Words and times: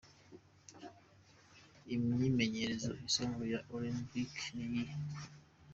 Imyimenyerezo 1.93 2.91
isanzwe 3.07 3.43
ya' 3.53 3.59
aerobic' 3.73 4.41
n'iyihe?. 4.55 4.95